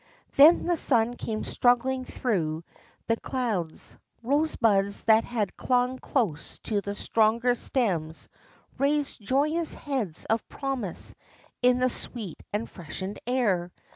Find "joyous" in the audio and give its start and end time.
9.21-9.75